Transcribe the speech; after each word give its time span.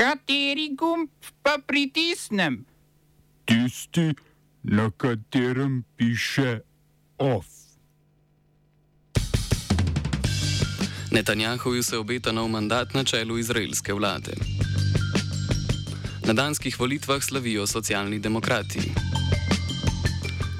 Kateri 0.00 0.72
gumb 0.72 1.10
pa 1.42 1.58
pritisnem? 1.66 2.64
Tisti, 3.44 4.14
na 4.62 4.90
katerem 4.96 5.84
piše 5.96 6.60
OF. 7.18 7.46
Netanjahuju 11.10 11.82
se 11.82 11.98
obeta 11.98 12.32
nov 12.32 12.48
mandat 12.48 12.94
na 12.94 13.04
čelu 13.04 13.38
izraelske 13.38 13.92
vlade. 13.92 14.32
Na 16.26 16.32
danskih 16.32 16.80
volitvah 16.80 17.22
slavijo 17.22 17.66
socialni 17.66 18.18
demokrati. 18.18 18.80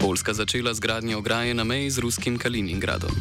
Poljska 0.01 0.35
začela 0.35 0.75
z 0.75 0.81
gradnjo 0.81 1.19
ograje 1.19 1.55
na 1.55 1.65
meji 1.65 1.91
z 1.91 1.99
ruskim 1.99 2.39
Kaliningradom. 2.39 3.17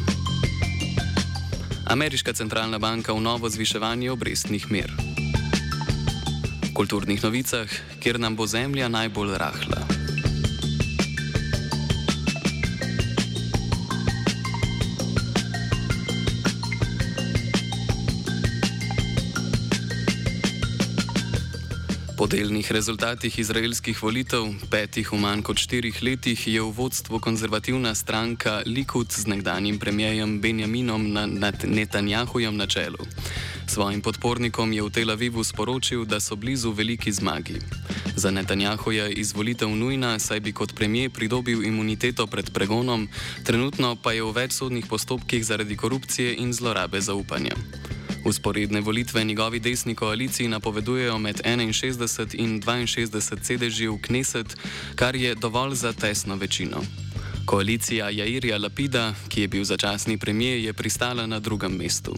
Ameriška 1.86 2.32
centralna 2.32 2.78
banka 2.78 3.12
v 3.12 3.20
novo 3.20 3.48
zviševanje 3.48 4.10
obrestnih 4.10 4.70
mer. 4.70 5.09
Kulturnih 6.80 7.20
novicah, 7.20 7.68
kjer 8.00 8.16
nam 8.16 8.32
bo 8.32 8.46
zemlja 8.48 8.88
najbolj 8.88 9.36
rahla. 9.36 9.89
Po 22.20 22.26
delnih 22.28 22.72
rezultatih 22.72 23.38
izraelskih 23.38 23.96
volitev, 24.02 24.44
petih 24.68 25.08
v 25.08 25.16
manj 25.16 25.40
kot 25.40 25.56
štirih 25.56 26.02
letih, 26.04 26.36
je 26.36 26.60
v 26.60 26.68
vodstvu 26.68 27.16
konzervativna 27.16 27.94
stranka 27.96 28.60
Likud 28.66 29.08
z 29.08 29.24
nekdanjim 29.24 29.78
premijejem 29.80 30.36
Benjaminom 30.40 31.00
Netanjahujem 31.64 32.56
na 32.56 32.66
čelu. 32.66 33.00
Svojim 33.64 34.04
podpornikom 34.04 34.68
je 34.72 34.82
v 34.84 34.90
Tel 34.92 35.10
Avivu 35.10 35.40
sporočil, 35.40 36.04
da 36.04 36.20
so 36.20 36.36
blizu 36.36 36.76
veliki 36.76 37.08
zmagi. 37.08 37.56
Za 38.16 38.28
Netanjahuja 38.30 39.08
je 39.08 39.16
izvolitev 39.24 39.72
nujna, 39.72 40.18
saj 40.18 40.44
bi 40.44 40.52
kot 40.52 40.76
premijer 40.76 41.08
pridobil 41.10 41.64
imuniteto 41.64 42.26
pred 42.26 42.52
pregonom, 42.52 43.08
trenutno 43.48 43.96
pa 43.96 44.12
je 44.12 44.28
v 44.28 44.36
več 44.36 44.60
sodnih 44.60 44.84
postopkih 44.84 45.40
zaradi 45.40 45.76
korupcije 45.76 46.36
in 46.36 46.52
zlorabe 46.52 47.00
zaupanja. 47.00 47.56
Usporedne 48.24 48.80
volitve 48.80 49.24
njegovi 49.24 49.60
desni 49.60 49.94
koaliciji 49.94 50.48
napovedujejo 50.48 51.18
med 51.18 51.40
61 51.44 52.34
in 52.38 52.62
62 52.62 53.42
sedeži 53.42 53.88
v 53.88 53.98
Kneset, 54.02 54.56
kar 54.94 55.16
je 55.16 55.34
dovolj 55.34 55.74
za 55.74 55.92
tesno 55.92 56.36
večino. 56.36 56.82
Koalicija 57.46 58.10
Jairja 58.10 58.58
Lapida, 58.58 59.14
ki 59.28 59.40
je 59.40 59.48
bil 59.48 59.64
začasni 59.64 60.18
premijer, 60.18 60.58
je 60.58 60.72
pristala 60.72 61.26
na 61.26 61.40
drugem 61.40 61.72
mestu. 61.72 62.14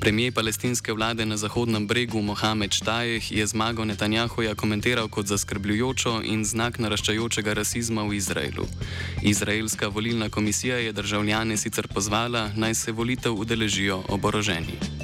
Premijer 0.00 0.32
palestinske 0.32 0.92
vlade 0.92 1.26
na 1.26 1.36
Zahodnem 1.36 1.86
bregu 1.86 2.22
Mohamed 2.22 2.72
Štajeh 2.72 3.32
je 3.32 3.46
zmago 3.46 3.84
Netanjahuja 3.84 4.54
komentiral 4.54 5.08
kot 5.08 5.26
zaskrbljujočo 5.26 6.20
in 6.24 6.44
znak 6.44 6.78
naraščajočega 6.78 7.54
rasizma 7.54 8.02
v 8.02 8.14
Izraelu. 8.14 8.66
Izraelska 9.22 9.88
volilna 9.88 10.28
komisija 10.28 10.76
je 10.76 10.92
državljane 10.92 11.56
sicer 11.56 11.88
pozvala, 11.88 12.50
naj 12.56 12.74
se 12.74 12.92
volitev 12.92 13.34
udeležijo 13.34 14.02
oboroženi. 14.08 14.99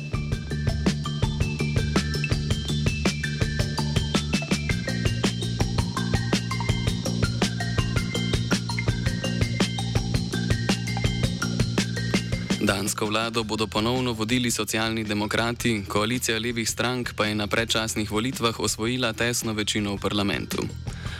Dansko 12.87 13.07
vlado 13.07 13.43
bodo 13.43 13.67
ponovno 13.67 14.13
vodili 14.13 14.51
socialni 14.51 15.05
demokrati, 15.05 15.85
koalicija 15.89 16.39
levih 16.39 16.71
strank 16.71 17.15
pa 17.17 17.27
je 17.27 17.35
na 17.35 17.47
predčasnih 17.47 18.11
volitvah 18.11 18.61
osvojila 18.61 19.13
tesno 19.13 19.53
večino 19.53 19.95
v 19.95 19.99
parlamentu. 19.99 20.63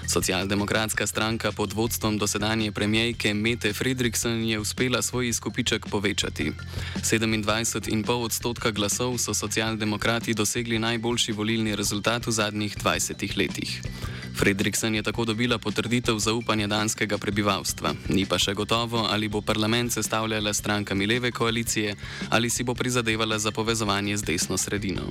Socialdemokratska 0.09 1.07
stranka 1.07 1.53
pod 1.53 1.73
vodstvom 1.73 2.19
dosedanje 2.19 2.73
premijejke 2.73 3.35
Mete 3.35 3.73
Fredriksen 3.73 4.45
je 4.45 4.59
uspela 4.59 5.03
svoj 5.03 5.29
izkupiček 5.29 5.87
povečati. 5.91 6.53
27,5 7.03 8.13
odstotka 8.13 8.71
glasov 8.71 9.19
so 9.19 9.35
socialdemokrati 9.35 10.35
dosegli 10.35 10.79
najboljši 10.79 11.33
volilni 11.33 11.77
rezultat 11.77 12.27
v 12.27 12.31
zadnjih 12.31 12.77
20 12.77 13.39
letih. 13.39 13.83
Fredriksen 14.37 14.95
je 14.95 15.03
tako 15.03 15.25
dobila 15.25 15.59
potrditev 15.59 16.19
zaupanja 16.19 16.67
danskega 16.67 17.19
prebivalstva. 17.19 17.95
Ni 18.09 18.27
pa 18.29 18.37
še 18.39 18.53
gotovo, 18.55 19.07
ali 19.11 19.29
bo 19.33 19.41
parlament 19.41 19.93
sestavljala 19.93 20.53
strankami 20.53 21.07
leve 21.07 21.33
koalicije 21.33 21.97
ali 22.31 22.51
si 22.51 22.65
bo 22.65 22.75
prizadevala 22.75 23.39
za 23.39 23.51
povezovanje 23.51 24.17
z 24.17 24.23
desno 24.23 24.59
sredino. 24.59 25.09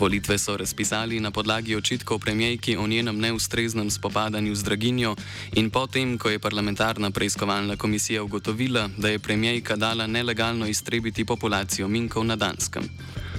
Volitve 0.00 0.38
so 0.38 0.56
razpisali 0.56 1.20
na 1.20 1.30
podlagi 1.30 1.76
očitkov 1.76 2.18
premijejki 2.18 2.76
o 2.76 2.86
njenem 2.86 3.18
neustreznem 3.20 3.90
spopadanju 3.90 4.54
z 4.54 4.62
draginjo 4.62 5.16
in 5.52 5.70
potem, 5.70 6.18
ko 6.18 6.28
je 6.30 6.38
parlamentarna 6.38 7.10
preiskovalna 7.10 7.76
komisija 7.76 8.22
ugotovila, 8.22 8.88
da 8.96 9.08
je 9.08 9.18
premijejka 9.18 9.76
dala 9.76 10.06
nelegalno 10.06 10.66
iztrebiti 10.66 11.24
populacijo 11.24 11.88
minkov 11.88 12.24
na 12.24 12.36
Danskem. 12.36 12.84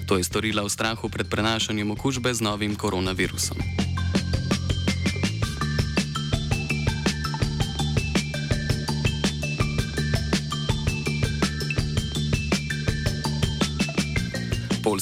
To 0.07 0.17
je 0.17 0.23
storila 0.23 0.63
v 0.63 0.69
strahu 0.69 1.09
pred 1.09 1.29
prenašanjem 1.29 1.91
okužbe 1.91 2.33
z 2.33 2.41
novim 2.41 2.75
koronavirusom. 2.75 3.57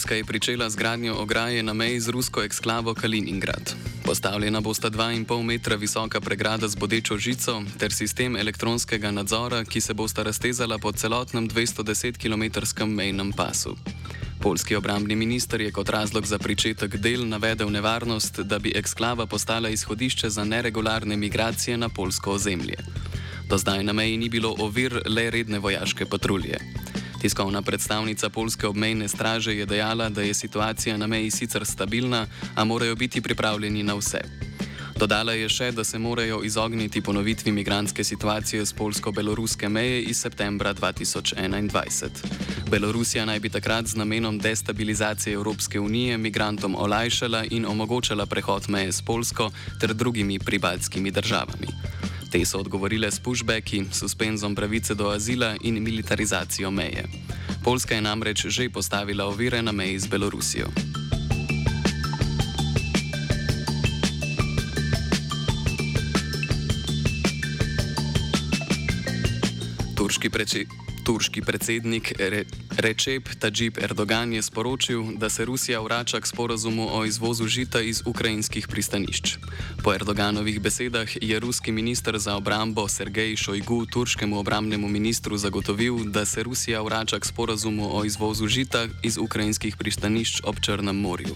Poljska 0.09 0.17
je 0.17 0.25
pričela 0.25 0.69
z 0.69 0.75
gradnjo 0.75 1.15
ograje 1.15 1.63
na 1.63 1.73
meji 1.73 1.99
z 1.99 2.09
rusko 2.09 2.41
eksklavo 2.41 2.93
Kaliningrad. 2.93 3.75
Postavljena 4.03 4.61
bosta 4.61 4.89
2,5 4.89 5.43
metra 5.43 5.75
visoka 5.75 6.21
pregrada 6.21 6.67
z 6.67 6.75
bodečo 6.75 7.17
žico 7.17 7.61
ter 7.77 7.93
sistem 7.93 8.35
elektronskega 8.35 9.11
nadzora, 9.11 9.63
ki 9.65 9.81
se 9.81 9.93
bosta 9.93 10.23
raztezala 10.23 10.77
po 10.77 10.91
celotnem 10.91 11.49
210 11.49 12.17
km 12.17 12.85
mejnem 12.85 13.31
pasu. 13.31 13.75
Polski 14.41 14.75
obrambni 14.75 15.15
minister 15.15 15.61
je 15.61 15.71
kot 15.71 15.89
razlog 15.89 16.25
za 16.25 16.39
pričetek 16.39 16.95
del 16.95 17.27
navedel 17.27 17.69
nevarnost, 17.69 18.39
da 18.39 18.59
bi 18.59 18.73
eksklava 18.75 19.25
postala 19.25 19.69
izhodišče 19.69 20.29
za 20.29 20.43
neregularne 20.43 21.17
migracije 21.17 21.77
na 21.77 21.89
polsko 21.89 22.31
ozemlje. 22.31 22.77
Do 23.49 23.57
zdaj 23.57 23.83
na 23.83 23.93
meji 23.93 24.17
ni 24.17 24.29
bilo 24.29 24.55
ovir 24.59 25.01
le 25.05 25.29
redne 25.29 25.59
vojaške 25.59 26.05
patrulje. 26.05 26.57
Tiskovna 27.21 27.61
predstavnica 27.61 28.29
Polske 28.29 28.67
obmejne 28.67 29.07
straže 29.07 29.55
je 29.55 29.65
dejala, 29.65 30.09
da 30.09 30.21
je 30.21 30.33
situacija 30.33 30.97
na 30.97 31.07
meji 31.07 31.31
sicer 31.31 31.65
stabilna, 31.65 32.27
a 32.55 32.63
morajo 32.63 32.95
biti 32.95 33.21
pripravljeni 33.21 33.83
na 33.83 33.93
vse. 33.93 34.21
Dodala 34.99 35.31
je 35.31 35.49
še, 35.49 35.71
da 35.71 35.83
se 35.83 35.99
morajo 35.99 36.41
izogniti 36.43 37.01
ponovitvi 37.01 37.51
migranske 37.51 38.03
situacije 38.03 38.65
z 38.65 38.73
polsko-beloruske 38.73 39.69
meje 39.69 40.01
iz 40.01 40.19
septembra 40.19 40.73
2021. 40.73 42.09
Belorusija 42.69 43.25
naj 43.25 43.39
bi 43.39 43.49
takrat 43.49 43.87
z 43.87 43.95
namenom 43.95 44.39
destabilizacije 44.39 45.33
Evropske 45.33 45.79
unije 45.79 46.17
migrantom 46.17 46.75
olajšala 46.75 47.45
in 47.51 47.65
omogočala 47.65 48.25
prehod 48.25 48.67
meje 48.67 48.91
s 48.91 49.01
Polsko 49.01 49.51
ter 49.79 49.93
drugimi 49.93 50.39
pribaltskimi 50.39 51.11
državami. 51.11 51.71
Te 52.31 52.45
so 52.45 52.59
odgovorile 52.59 53.11
s 53.11 53.19
pushbacki, 53.19 53.85
suspenzom 53.91 54.55
pravice 54.55 54.95
do 54.95 55.09
azila 55.09 55.55
in 55.61 55.83
militarizacijo 55.83 56.71
meje. 56.71 57.03
Poljska 57.63 57.95
je 57.95 58.01
namreč 58.01 58.45
že 58.45 58.69
postavila 58.69 59.25
ovire 59.25 59.61
na 59.61 59.71
meji 59.71 59.99
z 59.99 60.07
Belorusijo. 60.07 60.67
Turški. 69.95 70.88
Turški 71.09 71.41
predsednik 71.41 72.11
Re 72.21 72.43
Recep 72.77 73.33
Tajip 73.41 73.81
Erdogan 73.81 74.29
je 74.33 74.41
sporočil, 74.45 75.17
da 75.17 75.29
se 75.29 75.45
Rusija 75.45 75.81
vrača 75.81 76.19
k 76.21 76.27
sporazumu 76.27 76.85
o 76.93 77.05
izvozu 77.05 77.47
žita 77.47 77.81
iz 77.81 78.03
ukrajinskih 78.05 78.67
pristanišč. 78.67 79.37
Po 79.83 79.93
Erdoganovih 79.93 80.61
besedah 80.61 81.09
je 81.21 81.39
ruski 81.39 81.71
minister 81.71 82.19
za 82.19 82.35
obrambo 82.37 82.87
Sergej 82.87 83.35
Šojgu 83.35 83.85
turškemu 83.85 84.39
obrambnemu 84.39 84.87
ministru 84.87 85.37
zagotovil, 85.37 86.05
da 86.05 86.25
se 86.25 86.43
Rusija 86.43 86.81
vrača 86.81 87.19
k 87.19 87.25
sporazumu 87.25 87.89
o 87.97 88.05
izvozu 88.05 88.47
žita 88.47 88.85
iz 89.03 89.17
ukrajinskih 89.17 89.77
pristanišč 89.77 90.41
ob 90.43 90.61
Črnem 90.61 90.95
morju. 90.95 91.33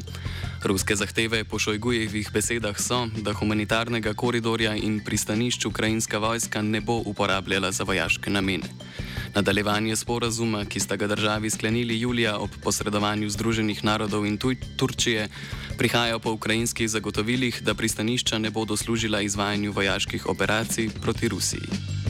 Ruske 0.64 0.96
zahteve 0.96 1.44
po 1.44 1.60
Šojgujevih 1.60 2.30
besedah 2.34 2.78
so, 2.78 3.08
da 3.18 3.34
humanitarnega 3.34 4.14
koridorja 4.14 4.76
in 4.76 5.02
pristanišč 5.06 5.66
ukrajinska 5.66 6.18
vojska 6.18 6.62
ne 6.62 6.82
bo 6.82 7.02
uporabljala 7.06 7.72
za 7.72 7.84
vojaške 7.84 8.30
namene. 8.30 8.70
Nadaljevanje 9.36 9.96
sporazuma, 9.96 10.66
ki 10.66 10.80
sta 10.80 10.96
ga 10.96 11.08
državi 11.08 11.50
sklenili 11.50 12.00
julija 12.00 12.38
ob 12.38 12.50
posredovanju 12.64 13.30
Združenih 13.30 13.84
narodov 13.84 14.26
in 14.26 14.38
tuj, 14.38 14.58
Turčije, 14.78 15.28
prihaja 15.78 16.20
po 16.20 16.32
ukrajinskih 16.32 16.90
zagotovilih, 16.90 17.64
da 17.64 17.74
pristanišča 17.74 18.38
ne 18.38 18.50
bodo 18.50 18.78
služila 18.78 19.22
izvajanju 19.22 19.72
vojaških 19.72 20.30
operacij 20.30 20.90
proti 21.02 21.28
Rusiji. 21.28 22.03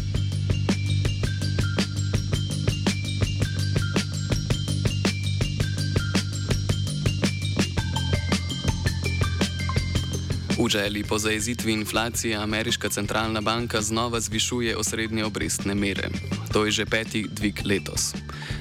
V 10.63 10.69
želji 10.69 11.03
po 11.03 11.19
zajezitvi 11.19 11.73
inflacije 11.73 12.35
ameriška 12.35 12.89
centralna 12.89 13.41
banka 13.41 13.81
znova 13.81 14.19
zvišuje 14.19 14.77
osrednje 14.77 15.25
obrestne 15.25 15.75
mere. 15.75 16.07
To 16.53 16.65
je 16.65 16.71
že 16.71 16.85
peti 16.85 17.25
dvig 17.31 17.59
letos. 17.65 18.15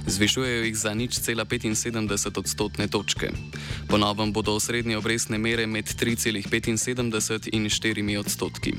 Zvišujejo 0.06 0.64
jih 0.64 0.76
za 0.76 0.94
nič 0.94 1.14
cela 1.14 1.44
75 1.44 2.38
odstotne 2.38 2.88
točke. 2.88 3.30
Ponovno 3.88 4.26
bodo 4.26 4.52
osrednje 4.52 4.96
obrestne 4.96 5.38
mere 5.38 5.66
med 5.66 5.84
3,75 5.84 7.48
in 7.52 7.70
4 7.70 8.18
odstotki. 8.18 8.72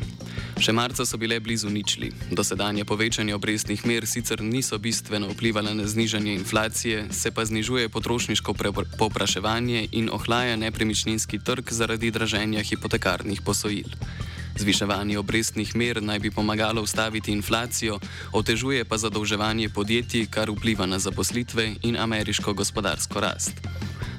Še 0.61 0.71
marca 0.71 1.05
so 1.05 1.17
bile 1.17 1.39
blizu 1.41 1.69
ničli. 1.69 2.11
Dosedanje 2.31 2.85
povečanje 2.85 3.33
obrestnih 3.35 3.85
mer 3.89 4.05
sicer 4.05 4.41
niso 4.41 4.77
bistveno 4.77 5.31
vplivali 5.33 5.73
na 5.73 5.87
znižanje 5.87 6.33
inflacije, 6.33 7.07
se 7.11 7.31
pa 7.31 7.45
znižuje 7.45 7.89
potrošniško 7.89 8.53
popraševanje 8.97 9.87
in 9.91 10.09
ohlaja 10.13 10.55
nepremičninski 10.55 11.39
trg 11.39 11.71
zaradi 11.71 12.11
draženja 12.11 12.61
hipotekarnih 12.61 13.41
posojil. 13.41 13.89
Zviševanje 14.55 15.17
obrestnih 15.17 15.75
mer 15.75 16.03
naj 16.03 16.19
bi 16.19 16.31
pomagalo 16.31 16.81
ustaviti 16.81 17.31
inflacijo, 17.31 17.99
otežuje 18.31 18.85
pa 18.85 18.97
zadolževanje 18.97 19.69
podjetij, 19.69 20.27
kar 20.29 20.51
vpliva 20.51 20.85
na 20.85 20.99
zaposlitve 20.99 21.73
in 21.81 21.97
ameriško 21.97 22.53
gospodarsko 22.53 23.19
rast. 23.19 23.57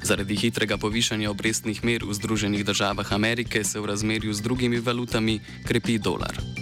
Zaradi 0.05 0.37
hitrega 0.37 0.77
povišanja 0.77 1.31
obrestnih 1.33 1.81
mer 1.81 2.05
v 2.05 2.13
Združenih 2.13 2.61
državah 2.61 3.13
Amerike 3.13 3.65
se 3.65 3.81
v 3.81 3.89
razmerju 3.89 4.37
z 4.37 4.41
drugimi 4.45 4.77
valutami 4.77 5.41
krepi 5.65 5.99
dolar. 5.99 6.54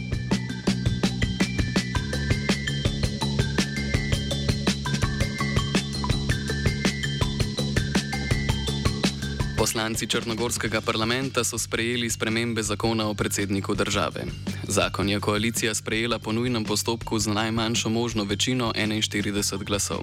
Poslanci 9.62 10.10
Črnogorskega 10.10 10.80
parlamenta 10.82 11.44
so 11.46 11.54
sprejeli 11.54 12.10
spremembe 12.10 12.62
zakona 12.62 13.06
o 13.06 13.14
predsedniku 13.14 13.74
države. 13.74 14.24
Zakon 14.68 15.08
je 15.08 15.20
koalicija 15.20 15.74
sprejela 15.74 16.18
po 16.18 16.32
nujnem 16.32 16.64
postopku 16.64 17.18
z 17.18 17.30
najmanjšo 17.30 17.88
možno 17.88 18.24
večino 18.24 18.72
41 18.74 19.64
glasov. 19.64 20.02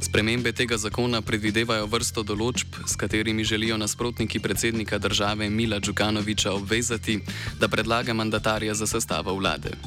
Spremembe 0.00 0.52
tega 0.52 0.76
zakona 0.76 1.22
predvidevajo 1.22 1.86
vrsto 1.86 2.22
določb, 2.22 2.66
s 2.86 2.96
katerimi 2.96 3.44
želijo 3.44 3.76
nasprotniki 3.78 4.40
predsednika 4.42 4.98
države 4.98 5.50
Mila 5.50 5.78
Džukanoviča 5.80 6.52
obvezati, 6.52 7.20
da 7.60 7.68
predlaga 7.68 8.14
mandatarja 8.14 8.74
za 8.74 8.86
sestavo 8.86 9.34
vlade. 9.34 9.78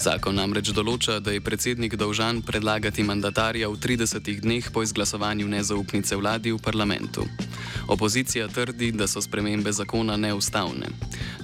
Zakon 0.00 0.36
namreč 0.36 0.68
določa, 0.76 1.18
da 1.20 1.32
je 1.32 1.40
predsednik 1.40 1.96
dolžan 1.96 2.42
predlagati 2.42 3.02
mandatarja 3.02 3.68
v 3.68 3.80
30 3.80 4.40
dneh 4.40 4.70
po 4.72 4.82
izglasovanju 4.82 5.48
nezaupnice 5.48 6.16
vladi 6.16 6.52
v 6.52 6.60
parlamentu. 6.60 7.24
Opozicija 7.88 8.48
trdi, 8.48 8.92
da 8.92 9.06
so 9.06 9.22
spremembe 9.22 9.72
zakona 9.72 10.16
neustavne. 10.16 10.86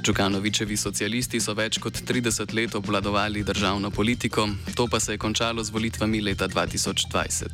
Čukanovičevi 0.03 0.77
socialisti 0.77 1.41
so 1.41 1.55
več 1.55 1.79
kot 1.79 2.03
30 2.09 2.55
let 2.55 2.75
obvladovali 2.75 3.43
državno 3.43 3.91
politiko, 3.91 4.49
to 4.75 4.87
pa 4.87 5.01
se 5.01 5.13
je 5.13 5.19
končalo 5.19 5.65
z 5.65 5.71
volitvami 5.71 6.21
leta 6.21 6.49
2020. 6.49 7.45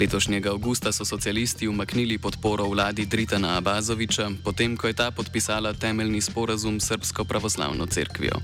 Letošnjega 0.00 0.50
avgusta 0.50 0.92
so 0.92 1.04
socialisti 1.04 1.68
umaknili 1.68 2.18
podporo 2.18 2.64
vladi 2.64 3.06
Dritana 3.06 3.56
Abazoviča, 3.58 4.30
potem 4.44 4.76
ko 4.76 4.86
je 4.86 4.92
ta 4.92 5.10
podpisala 5.10 5.72
temeljni 5.72 6.20
sporazum 6.20 6.80
s 6.80 6.88
Srpsko 6.88 7.24
pravoslavno 7.24 7.86
cerkvijo. 7.86 8.40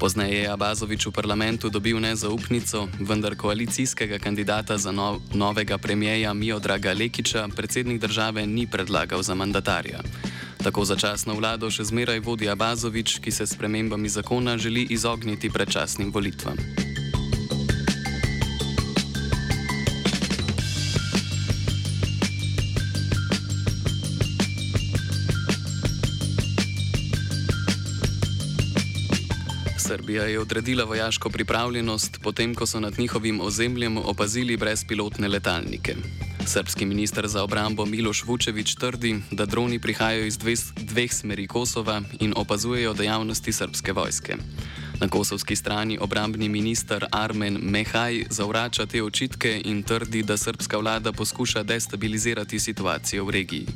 Pozneje 0.00 0.48
je 0.48 0.48
Abazovič 0.48 1.06
v 1.06 1.12
parlamentu 1.12 1.68
dobil 1.68 2.00
nezaupnico, 2.00 2.88
vendar 3.04 3.36
koalicijskega 3.36 4.16
kandidata 4.16 4.80
za 4.80 4.88
no 4.96 5.20
novega 5.36 5.76
premijeja 5.76 6.32
Miodraga 6.32 6.96
Lekiča 6.96 7.44
predsednik 7.52 8.00
države 8.00 8.46
ni 8.46 8.64
predlagal 8.64 9.20
za 9.20 9.36
mandatarja. 9.36 10.00
Tako 10.64 10.88
začasno 10.88 11.36
vlado 11.36 11.68
še 11.68 11.84
zmeraj 11.84 12.24
vodi 12.24 12.48
Abazovič, 12.48 13.20
ki 13.20 13.28
se 13.28 13.44
s 13.44 13.52
premembami 13.52 14.08
zakona 14.08 14.56
želi 14.56 14.88
izogniti 14.88 15.52
predčasnim 15.52 16.08
volitvam. 16.08 16.56
Srbija 29.90 30.24
je 30.24 30.38
odredila 30.38 30.84
vojaško 30.84 31.30
pripravljenost, 31.30 32.18
potem 32.22 32.54
ko 32.54 32.66
so 32.66 32.80
nad 32.80 32.98
njihovim 32.98 33.40
ozemljem 33.40 33.96
opazili 33.98 34.56
brezpilotne 34.56 35.28
letalnike. 35.28 35.94
Srpski 36.46 36.86
minister 36.86 37.28
za 37.28 37.42
obrambo 37.42 37.86
Miloš 37.86 38.24
Vučevič 38.24 38.74
trdi, 38.74 39.16
da 39.30 39.46
droni 39.46 39.78
prihajajo 39.78 40.26
iz 40.26 40.38
dve, 40.38 40.54
dveh 40.76 41.14
smeri 41.14 41.46
Kosova 41.46 42.02
in 42.20 42.32
opazujejo 42.36 42.94
dejavnosti 42.94 43.52
srpske 43.52 43.92
vojske. 43.92 44.36
Na 45.00 45.08
kosovski 45.08 45.56
strani 45.56 45.98
obrambni 46.00 46.48
minister 46.48 47.06
Armen 47.12 47.58
Mehaj 47.62 48.24
zavrača 48.30 48.86
te 48.86 49.02
očitke 49.02 49.60
in 49.64 49.82
trdi, 49.82 50.22
da 50.22 50.36
srpska 50.36 50.78
vlada 50.78 51.12
poskuša 51.12 51.62
destabilizirati 51.62 52.58
situacijo 52.58 53.24
v 53.24 53.30
regiji. 53.30 53.66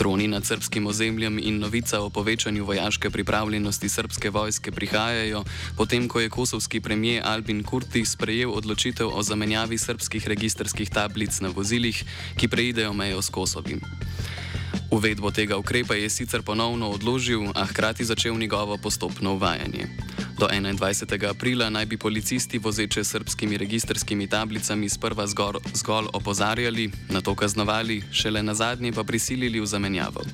Droni 0.00 0.28
nad 0.28 0.46
srpskim 0.46 0.86
ozemljem 0.86 1.38
in 1.38 1.58
novica 1.58 2.00
o 2.00 2.08
povečanju 2.10 2.64
vojaške 2.64 3.10
pripravljenosti 3.10 3.88
srpske 3.88 4.30
vojske 4.30 4.72
prihajajo, 4.72 5.44
potem 5.76 6.08
ko 6.08 6.20
je 6.20 6.28
kosovski 6.28 6.80
premijer 6.80 7.22
Albin 7.26 7.62
Kurti 7.62 8.04
sprejel 8.04 8.48
odločitev 8.50 9.12
o 9.12 9.22
zamenjavi 9.22 9.78
srpskih 9.78 10.28
registrskih 10.28 10.90
tablic 10.90 11.40
na 11.40 11.52
vozilih, 11.52 12.04
ki 12.36 12.48
preidejo 12.48 12.92
mejo 12.92 13.20
s 13.22 13.28
Kosovim. 13.28 13.84
Uvedbo 14.90 15.30
tega 15.30 15.56
ukrepa 15.56 15.94
je 15.94 16.10
sicer 16.10 16.42
ponovno 16.42 16.90
odložil, 16.90 17.46
a 17.54 17.64
hkrati 17.64 18.04
začel 18.04 18.34
njegovo 18.38 18.76
postopno 18.76 19.34
uvajanje. 19.34 19.86
Do 20.38 20.46
21. 20.46 21.30
aprila 21.30 21.70
naj 21.70 21.86
bi 21.86 21.96
policisti 21.96 22.58
vozeče 22.58 23.04
srpskimi 23.04 23.56
registrskimi 23.56 24.26
tablicami 24.26 24.88
sprva 24.88 25.26
zgor, 25.26 25.58
zgolj 25.74 26.06
opozarjali, 26.12 26.90
na 27.08 27.20
to 27.20 27.34
kaznovali, 27.34 28.02
šele 28.12 28.42
na 28.42 28.54
zadnje 28.54 28.92
pa 28.92 29.04
prisilili 29.04 29.60
v 29.60 29.66
zamenjavo. 29.66 30.24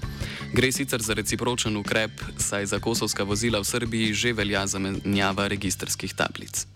Gre 0.53 0.73
sicer 0.73 1.03
za 1.03 1.15
recipročen 1.15 1.77
ukrep, 1.77 2.11
saj 2.39 2.67
za 2.67 2.79
kosovska 2.81 3.25
vozila 3.25 3.61
v 3.61 3.65
Srbiji 3.65 4.15
že 4.15 4.33
velja 4.33 4.67
zamenjava 4.67 5.49
registrskih 5.49 6.15
tablic. 6.15 6.76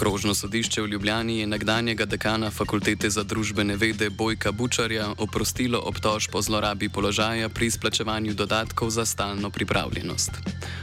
вокруг 0.00 0.09
Okrožno 0.20 0.34
sodišče 0.34 0.82
v 0.82 0.86
Ljubljani 0.86 1.38
je 1.38 1.46
nekdanjega 1.46 2.04
dekana 2.04 2.50
fakultete 2.50 3.10
za 3.10 3.22
družbene 3.24 3.76
vede 3.76 4.10
Bojka 4.10 4.52
Bučarja 4.52 5.06
oprostilo 5.18 5.78
obtožb 5.78 6.34
o 6.34 6.42
zlorabi 6.42 6.88
položaja 6.88 7.48
pri 7.48 7.66
izplačevanju 7.66 8.34
dodatkov 8.34 8.90
za 8.90 9.06
stalno 9.06 9.50
pripravljenost. 9.50 10.30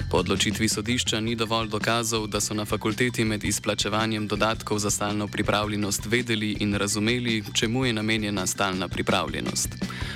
Po 0.09 0.17
odločitvi 0.17 0.69
sodišča 0.69 1.19
ni 1.19 1.35
dovolj 1.35 1.69
dokazov, 1.69 2.27
da 2.27 2.41
so 2.41 2.53
na 2.53 2.65
fakulteti 2.65 3.25
med 3.25 3.43
izplačevanjem 3.43 4.27
dodatkov 4.27 4.79
za 4.79 4.89
stalno 4.89 5.27
pripravljenost 5.27 6.05
vedeli 6.05 6.57
in 6.59 6.73
razumeli, 6.73 7.43
čemu 7.53 7.85
je 7.85 7.93
namenjena 7.93 8.47
stalna 8.47 8.87
pripravljenost. 8.87 9.69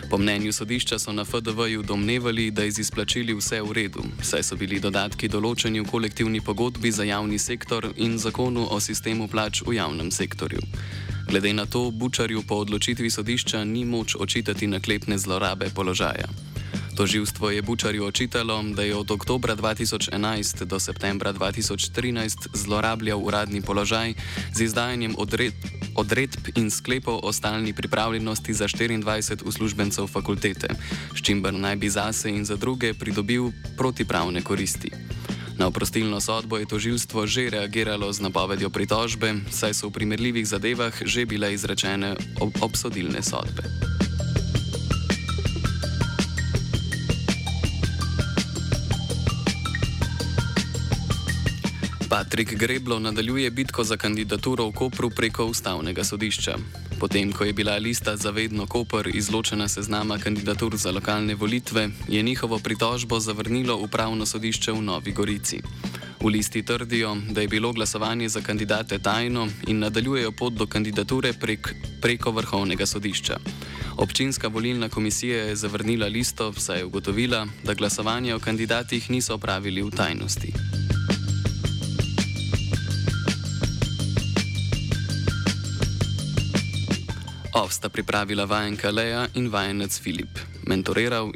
Po 0.10 0.18
mnenju 0.18 0.54
sodišča 0.54 1.00
so 1.00 1.12
na 1.12 1.26
FDV-ju 1.26 1.84
domnevali, 1.84 2.52
da 2.52 2.64
je 2.64 2.72
z 2.72 2.80
izplačili 2.80 3.34
vse 3.34 3.62
v 3.62 3.72
redu, 3.72 4.04
saj 4.22 4.44
so 4.44 4.56
bili 4.56 4.80
dodatki 4.80 5.28
določeni 5.28 5.80
v 5.80 5.88
kolektivni 5.92 6.42
pogodbi 6.42 6.92
za 6.92 7.04
javni 7.04 7.40
sektor 7.40 7.88
in 7.96 8.18
zakonu 8.18 8.68
o 8.72 8.80
sistemu 8.80 9.11
plač 9.28 9.62
v 9.66 9.76
javnem 9.76 10.12
sektorju. 10.12 10.60
Glede 11.28 11.54
na 11.54 11.66
to, 11.66 11.92
Bučarju 11.92 12.44
po 12.48 12.56
odločitvi 12.56 13.10
sodišča 13.10 13.64
ni 13.64 13.86
moč 13.86 14.16
očitati 14.20 14.68
naklepne 14.68 15.18
zlorabe 15.18 15.70
položaja. 15.76 16.28
Toživstvo 16.96 17.50
je 17.50 17.62
Bučarju 17.62 18.06
očitalo, 18.06 18.64
da 18.76 18.84
je 18.84 18.96
od 18.96 19.12
oktobra 19.12 19.56
2011 19.56 20.66
do 20.66 20.80
septembra 20.80 21.34
2013 21.34 22.48
zlorabljal 22.54 23.20
uradni 23.24 23.62
položaj 23.62 24.14
z 24.54 24.62
izdajanjem 24.62 25.16
odred, 25.18 25.54
odredb 25.96 26.52
in 26.56 26.72
sklepov 26.72 27.20
o 27.24 27.34
stalni 27.34 27.74
pripravljenosti 27.74 28.54
za 28.54 28.68
24 28.68 29.44
uslužbencev 29.44 30.08
fakultete, 30.08 30.68
s 31.16 31.22
čimer 31.22 31.54
naj 31.54 31.76
bi 31.76 31.90
zase 31.90 32.30
in 32.30 32.46
za 32.46 32.56
druge 32.56 32.94
pridobil 32.94 33.52
protipravne 33.78 34.42
koristi. 34.42 34.92
Na 35.62 35.70
oprostilno 35.70 36.18
sodbo 36.18 36.58
je 36.58 36.66
tožilstvo 36.66 37.30
že 37.30 37.54
reagiralo 37.54 38.10
z 38.10 38.26
napovedjo 38.26 38.74
pritožbe, 38.74 39.46
saj 39.54 39.78
so 39.78 39.94
v 39.94 40.02
primerljivih 40.02 40.42
zadevah 40.42 40.90
že 40.90 41.22
bile 41.30 41.54
izrečene 41.54 42.18
ob 42.42 42.50
obsodilne 42.66 43.22
sodbe. 43.22 43.62
Patrik 52.10 52.58
Greblo 52.58 52.98
nadaljuje 52.98 53.46
bitko 53.54 53.86
za 53.86 54.02
kandidaturo 54.02 54.66
v 54.66 54.74
Kopru 54.74 55.14
preko 55.14 55.46
ustavnega 55.46 56.02
sodišča. 56.02 56.58
Potem, 57.02 57.34
ko 57.34 57.50
je 57.50 57.54
bila 57.54 57.82
lista 57.82 58.14
Zavedno 58.14 58.70
Koper 58.70 59.10
izločena 59.10 59.68
seznama 59.68 60.20
kandidatur 60.22 60.78
za 60.78 60.92
lokalne 60.92 61.36
volitve, 61.36 61.90
je 62.08 62.22
njihovo 62.22 62.60
pritožbo 62.60 63.20
zavrnilo 63.20 63.78
upravno 63.78 64.26
sodišče 64.26 64.72
v 64.72 64.82
Novi 64.82 65.12
Gorici. 65.12 65.62
V 66.22 66.28
listi 66.30 66.62
trdijo, 66.62 67.18
da 67.30 67.42
je 67.42 67.48
bilo 67.48 67.74
glasovanje 67.74 68.30
za 68.30 68.42
kandidate 68.42 69.00
tajno 69.00 69.48
in 69.68 69.80
nadaljujejo 69.80 70.32
pot 70.32 70.54
do 70.54 70.66
kandidature 70.66 71.34
prek, 71.34 71.74
preko 72.02 72.32
vrhovnega 72.32 72.86
sodišča. 72.86 73.40
Občinska 73.98 74.48
volilna 74.48 74.90
komisija 74.90 75.44
je 75.44 75.56
zavrnila 75.56 76.08
listo, 76.08 76.54
saj 76.54 76.78
je 76.78 76.86
ugotovila, 76.86 77.48
da 77.64 77.74
glasovanje 77.74 78.36
o 78.36 78.40
kandidatih 78.40 79.10
niso 79.10 79.34
opravili 79.34 79.82
v 79.82 79.90
tajnosti. 79.90 80.81
Ovsta 87.52 87.90
pripravila 87.90 88.46
vajenka 88.46 88.92
Leja 88.92 89.28
in 89.36 89.50
vajenec 89.52 90.00
Filip. 90.00 90.40
Mentoriral 90.68 91.34